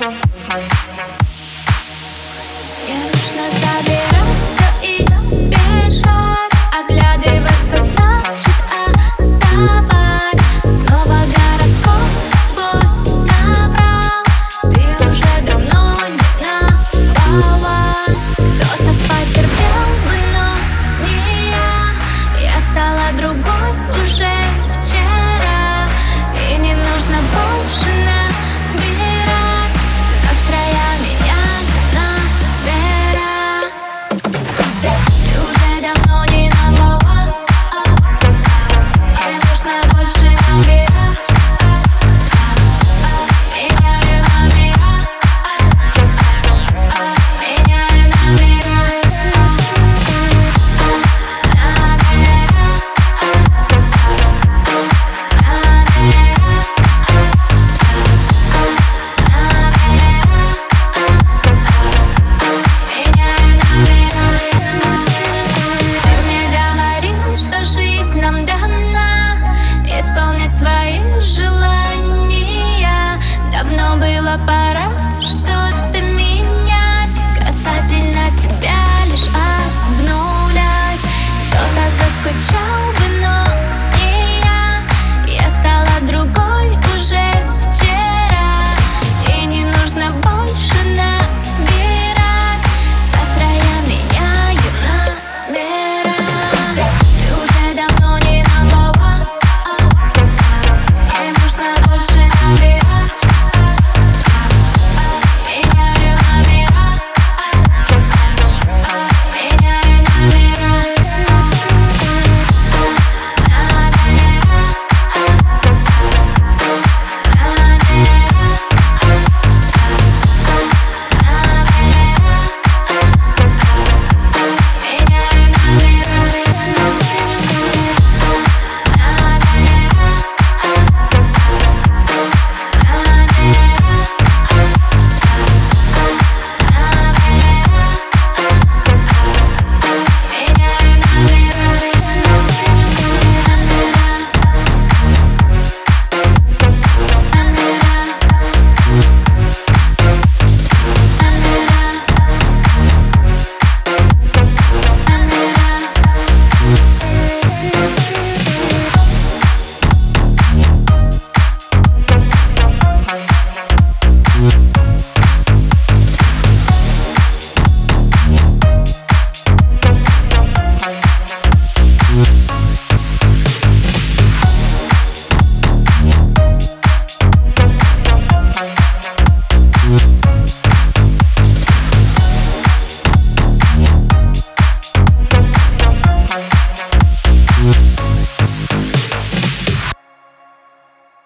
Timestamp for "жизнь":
67.92-68.20